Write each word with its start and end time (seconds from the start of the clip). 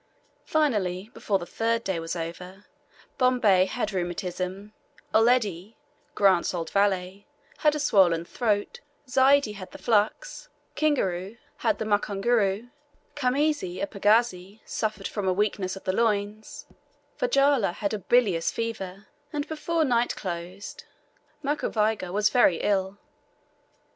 Finally, 0.47 1.11
before 1.13 1.37
the 1.37 1.45
third 1.45 1.83
day 1.83 1.99
was 1.99 2.15
over, 2.15 2.65
Bombay 3.19 3.65
had 3.67 3.93
rheumatism, 3.93 4.73
Uledi 5.13 5.75
(Grant's 6.15 6.55
old 6.55 6.71
valet) 6.71 7.27
had 7.59 7.75
a 7.75 7.79
swollen 7.79 8.25
throat, 8.25 8.79
Zaidi 9.07 9.51
had 9.53 9.69
the 9.69 9.77
flux, 9.77 10.49
Kingaru 10.75 11.37
had 11.57 11.77
the 11.77 11.85
mukunguru; 11.85 12.69
Khamisi, 13.15 13.79
a 13.79 13.85
pagazi, 13.85 14.61
suffered 14.65 15.07
from 15.07 15.27
a 15.27 15.33
weakness 15.33 15.75
of 15.75 15.83
the 15.83 15.93
loins; 15.93 16.65
Farjalla 17.19 17.73
had 17.73 17.93
a 17.93 17.99
bilious 17.99 18.49
fever; 18.49 19.05
and 19.31 19.47
before 19.47 19.85
night 19.85 20.15
closed 20.15 20.83
Makoviga 21.43 22.11
was 22.11 22.29
very 22.31 22.57
ill. 22.61 22.97